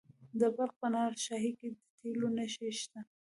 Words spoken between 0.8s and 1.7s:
نهر شاهي کې